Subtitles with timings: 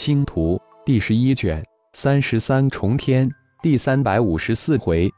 [0.00, 3.30] 星图第十一卷三十三重天
[3.62, 5.10] 第三百五十四回，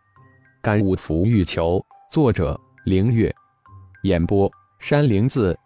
[0.61, 1.81] 感悟福欲求。
[2.11, 3.33] 作者：凌月。
[4.03, 4.51] 演播：
[4.81, 5.57] 山灵子。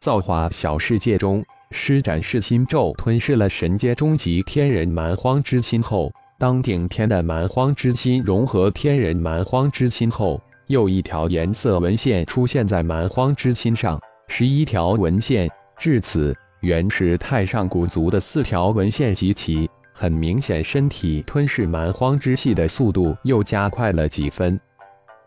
[0.00, 1.40] 造化小世界中，
[1.70, 15.48] 施展噬心咒吞噬了神阶终极天人蛮荒之心后，当顶天的蛮荒之心融合天人蛮荒之心后，又一条颜色纹线出现在蛮荒之心上，十一条纹线。
[15.78, 16.36] 至此。
[16.60, 24.58] 原始太上古族的四条纹线集齐，很明显，身体吞噬蛮荒之气的速度又加快了几分。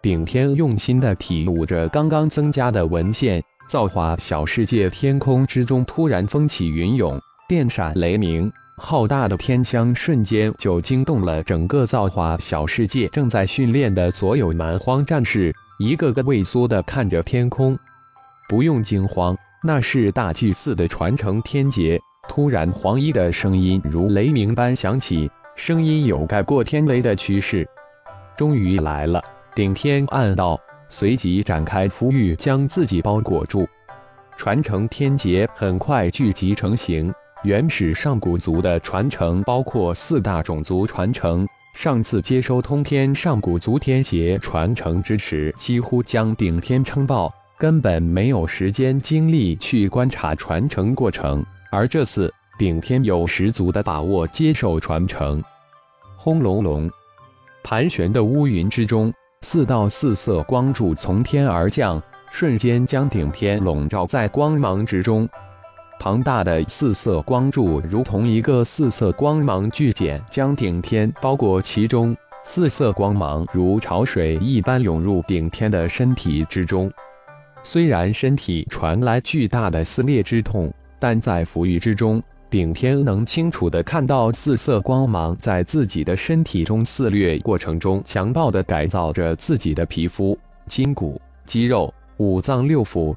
[0.02, 7.18] 顶天用心地体悟着刚刚增加的纹线，造化小世界天空之中突然风起云涌，
[7.48, 17.78] 电闪雷鸣，浩大的天枪瞬间就惊动了整个造化小世界正在训练的所有蛮荒战士，一个个畏缩地看着天空。
[18.50, 19.38] 不用惊慌。
[19.64, 22.02] 那是大祭司的传承天劫。
[22.28, 27.68] 突然，黄衣的声音如雷鸣般响起，声音有盖过天雷的趋势。
[28.36, 29.22] 终于来了，
[29.54, 30.60] 顶天暗道，
[30.90, 33.68] 随即展开符玉，将自己包裹住。
[34.36, 37.14] 传承天劫很快聚集成型。
[37.44, 41.48] 原始上古族的传承包括四大种族传承。
[41.76, 47.32] 上次接收通天上古族天劫传承之时，几乎将顶天撑爆。
[47.62, 55.40] 根本没有时间精力去观察传承过程，而这次顶天有十足的把握接受传承。
[56.18, 56.90] 轰隆隆，
[57.62, 65.30] 盘旋的乌云之中，四道四色光柱从天而降，瞬间将顶天笼罩在光芒之中。
[66.00, 72.18] 庞大的四色光柱如同一个四色光芒巨茧，将顶天包裹其中。
[72.44, 76.92] 四色光芒如潮水一般涌入顶天的身体之中。
[77.64, 90.38] 虽然身体传来巨大的撕裂之痛，但在浮玉之中，顶天能清楚地看到四色光芒在自己的身体中肆虐过程中，强暴地改造着自己的皮肤、
[90.68, 93.16] 筋骨、肌肉、五脏六腑。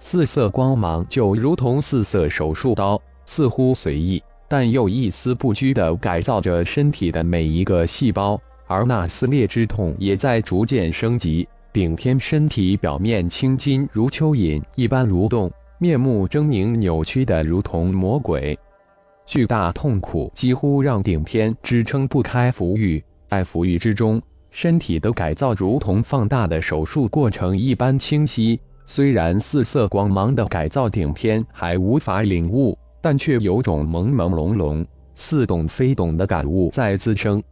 [0.00, 11.46] 四色光芒就如同四色手术刀，似乎随意，但又一丝不拘地改造着身体的每一个细胞，而那撕裂之痛也在逐渐升级。
[11.76, 18.58] 顶天身体表面青筋如蚯蚓一般蠕动，面目狰狞扭曲的如同魔鬼，
[19.26, 23.04] 巨大痛苦几乎让顶天支撑不开符玉。
[23.26, 24.18] 在符玉之中，
[24.50, 28.58] 身体的改造如同放大的手术过程一般清晰。
[28.86, 34.82] 虽然四色光芒的改造顶天还无法领悟，但却有种朦朦胧胧、
[35.14, 37.42] 似懂非懂的感悟在滋生，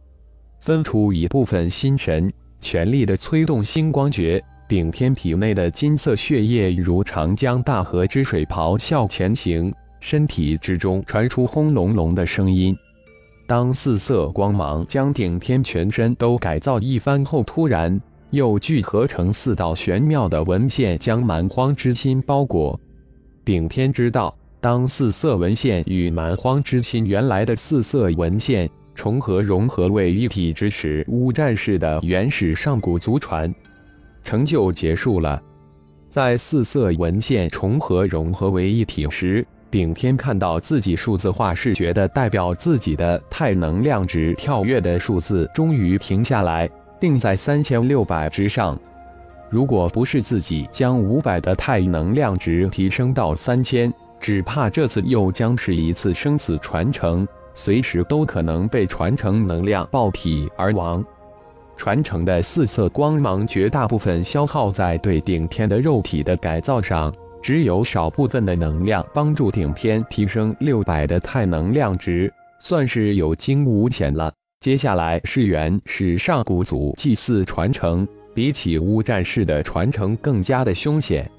[0.57, 2.33] 分出一部分心神。
[2.65, 12.75] 全力的催动星光诀，顶天体内的金色血液如长江大河之水咆哮前行，身体之中传出轰隆隆的声音。
[13.45, 22.79] 当四色光芒将顶天全身都改造一番后，突然又聚合成四道玄妙的纹线，将蛮荒之心包裹。
[23.45, 28.67] 顶天知道，当四色纹线与蛮荒之心原来的四色纹线。
[28.95, 33.53] 重合融合为一体之时，乌战士的原始上古族传
[34.23, 35.39] 成就结束了。
[36.09, 46.69] 在四色文献重合融合为一体时，顶天看到自己数字化视觉的代表自己的太能量值跳跃的数字终于停下来，
[46.99, 48.79] 定在三千六百之上。
[49.49, 57.27] 如果不是自己将五百的太能量值提升到三千，只怕这次又将是一次生死传承。
[57.55, 61.03] 随时都可能被传承能量爆体而亡。
[61.77, 74.31] 传承的四色光芒绝大部分消耗在对顶天的肉体的改造上，只有少部分的能量帮助顶天提升六百的太能量值，算是有惊无险了。
[74.61, 81.29] 接下来是原始上古族祭祀传承，比起乌战士的传承更加的凶险。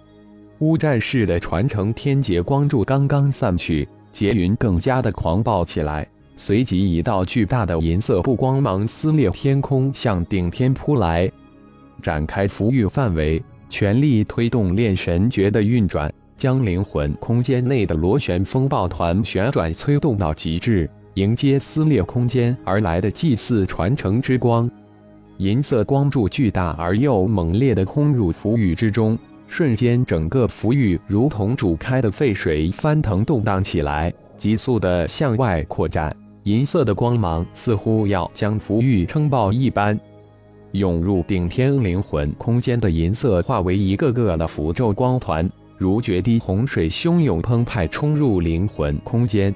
[0.60, 3.88] 乌战士的传承天劫光柱刚刚散去。
[4.16, 6.08] 劫云更加的狂暴起来，
[6.38, 11.30] 随即一道巨大的银色不光芒撕裂天空，向顶天扑来。
[12.00, 24.70] 展开浮域范围，全力推动炼神诀的运转，将灵魂空间内的螺旋风暴团旋转催动到极致，迎接撕裂空间而来的祭祀传承之光。
[25.36, 29.18] 银色光柱巨大而又猛烈的轰入符玉之中。
[29.48, 36.14] 瞬间，整个浮域如同煮开的沸水翻腾动荡起来，急速的向外扩展。
[36.42, 39.98] 银色的光芒似乎要将浮域撑爆一般，
[40.72, 45.48] 涌入顶天灵魂空间的银色化为一个个的符咒光团，
[45.78, 49.54] 如决堤洪水汹涌澎湃冲入灵魂空间。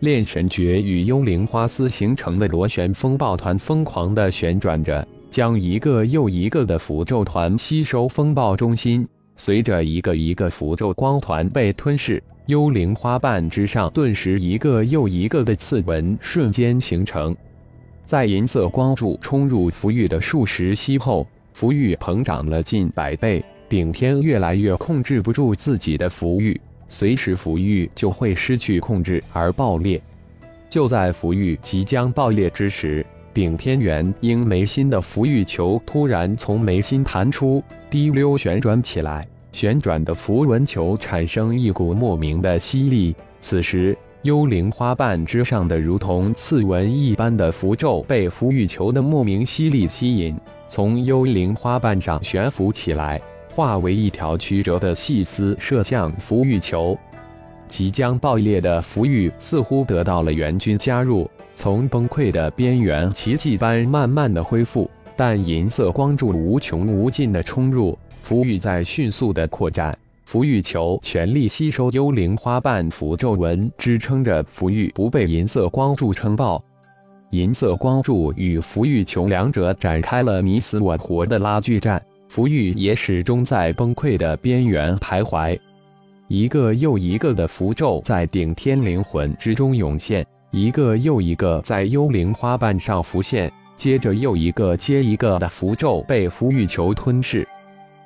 [0.00, 9.06] 炼神诀与幽灵花丝形成的螺旋风暴团疯狂地旋转着，将一个又一个的符咒团吸收风暴中心。
[9.36, 17.34] 随着一个一个符咒光团被吞噬，幽灵花瓣之上顿时一个又一个的刺纹瞬间形成。
[18.04, 23.44] 在银色光柱冲入符玉的数十息后，符玉膨胀了近百倍。
[23.68, 29.98] 顶天越来越控制不住自己的符玉，随时符玉就会失去控制而爆裂。
[30.68, 39.26] 就在符玉即将爆裂之时，顶天元婴眉心的符玉球突然从眉心弹出，滴溜旋转起来。
[39.52, 43.14] 旋转的符文球产生一股莫名的吸力。
[43.40, 50.36] 此时，幽灵花瓣之上的如同刺纹一般的符咒被符玉球的莫名吸力吸引，
[50.68, 53.20] 从幽灵花瓣上悬浮起来。
[53.54, 56.96] 化为一条曲折的细丝，射向浮玉球。
[57.72, 64.90] 即将爆裂的浮玉似乎得到了援军加入，从崩溃的边缘奇迹般慢慢的恢复。
[65.16, 69.96] 但银色光柱无穷无尽的冲入，浮玉在迅速的扩展。
[70.26, 76.62] 浮玉球全力吸收幽灵花瓣符咒纹，支撑着浮玉不被银色光柱撑爆。
[77.30, 82.02] 银色光柱与浮玉球两者展开了你死我活的拉锯战。
[82.28, 85.58] 符玉也始终在崩溃的边缘徘徊，
[86.32, 97.46] 一个又一个的符咒在顶天灵魂之中涌现，一个又一个在幽灵花瓣上浮现，接着又一个接一个的符咒被符玉球吞噬。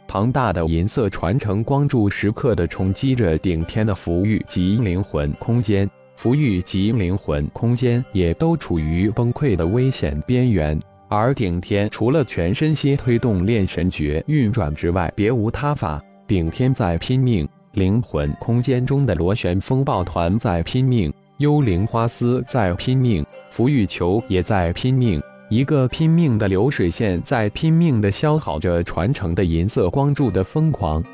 [0.08, 10.76] 庞大的银色传承光柱时刻的冲击着顶天的符玉及灵魂空间，符玉及灵魂空间也都处于崩溃的危险边缘。
[11.06, 16.02] 而顶天除了全身心推动炼神诀运转之外，别无他法。
[16.26, 25.20] 顶天在拼命，灵魂空间中的螺旋风暴团在拼命，幽灵花丝在拼命，浮玉球也在拼命。
[25.50, 31.04] 一个拼命的流水线在拼命的消耗着传承的银色光柱的疯狂。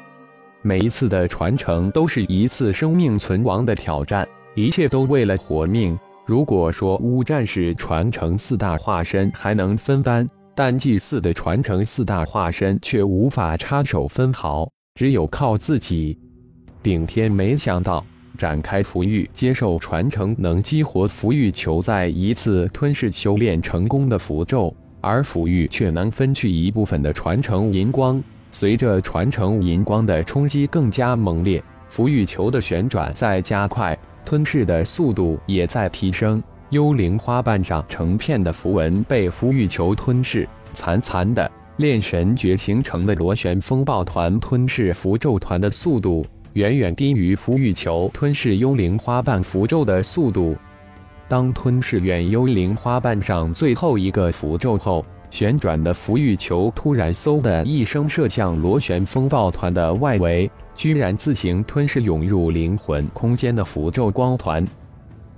[0.62, 5.98] 每一次的传承都是一次生命存亡的挑战，一切都为了活命。
[6.24, 10.24] 如果说五战士传承四大化身还能分担，
[10.54, 16.16] 但祭祀的传承四大化身却无法插手分毫，只有靠自己。
[16.82, 18.04] 顶天没想到，
[18.36, 28.20] 展开符玉接受传承能激活符玉球，再一次吞噬修炼成功的符咒，而符玉却能分去一部分的传承银光。
[28.50, 33.96] 随着传承银光的冲击更加猛烈，符玉球的旋转在加快。
[34.24, 50.56] 吞噬的速度也在提升，幽灵花瓣上成片的符文被符玉球吞噬，残残的炼神诀形成的螺旋风暴团吞噬符咒团的速度，远远低于浮玉球吞噬幽灵花瓣符咒的速度。
[51.28, 60.50] 当吞噬远幽灵花瓣上最后一个符咒后，旋转的浮玉球突然嗖的一声射向螺旋风暴团的外围。
[60.74, 64.66] 居然自行吞噬涌入灵魂空间的符咒光团，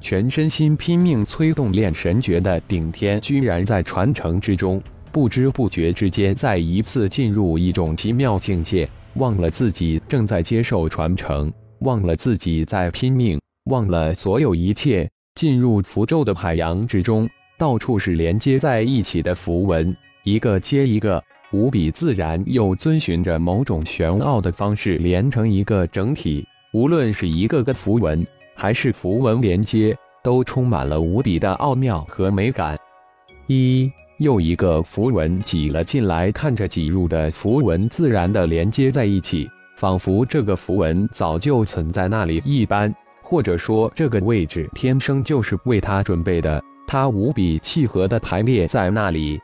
[0.01, 4.81] 全身心拼命催动炼神诀的顶天，居然在传承之中
[5.11, 13.41] 不知不觉之间再一次进入一种奇妙境界，忘了自己正在接受传承，忘了自己在拼命，
[13.71, 17.29] 忘了所有一切，进入符咒的海洋之中，
[17.59, 21.23] 到处是连接在一起的符文，一个接一个。
[21.53, 26.45] 无比自然，又遵循着某种玄奥的方式连成一个整体。
[26.73, 32.77] 无论是一个个符文，还是符文连接，都充满了无比的奥妙和美感。
[33.47, 33.89] 一
[34.25, 42.91] 又一个符文挤了进来，看着挤入的符文自然的连接在一起，仿佛这个符文早就存在那里一般，
[43.23, 46.65] 或者说这个位置天生就是为他准备的。
[46.87, 49.39] 它无比契合的排列在那里，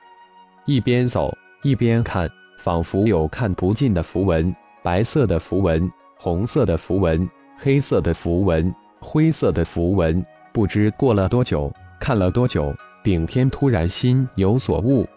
[0.65, 1.31] 一边走。
[1.63, 2.27] 一边看，
[2.63, 10.25] 仿佛有看不尽的符文：白色的符文，红色的符文，黑色的符文，灰色的符文。
[10.55, 11.71] 不知过了多久，
[12.01, 15.09] 看了多久，顶天突然心有所悟：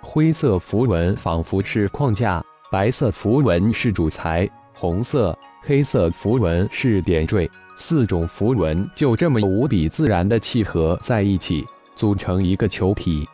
[0.00, 7.50] 灰色符文仿佛是框架，白色符文是主材，红色、黑色符文是点缀。
[7.76, 11.64] 四种符文就这么无比自然的契合在一起，
[11.96, 13.28] 组成一个球体。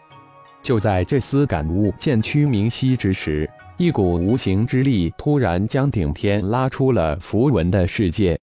[0.62, 8.38] 就在这丝感悟渐趋明晰之时，一股无形之力突然将顶天拉出了符文的世界。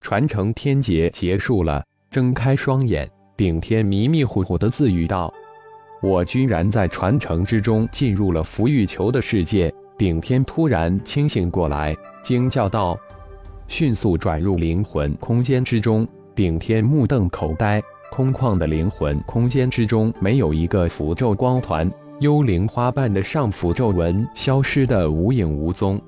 [0.00, 5.32] 传承天劫结束了，睁开双眼，顶天迷迷糊糊的自语道
[6.00, 12.98] ：“我居然在传承之中进入了符玉球的世界。”顶天突然清醒过来，惊叫道
[13.68, 21.90] ：“迅速转入灵魂空间之中。”顶天目瞪口呆，空旷的灵魂空间之中没有一个符咒光团，
[22.20, 26.00] 幽灵花瓣的上符咒纹消失的无影无踪。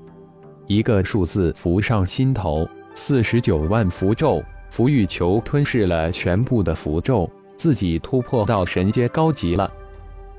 [0.65, 9.71] 一个数字浮上心头，四十九万符咒，符玉球吞噬了全部的符咒，自己突破到神阶高级了。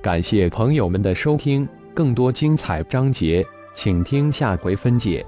[0.01, 5.25] 感谢朋友们的收听，更多精彩章节，请听下回分解。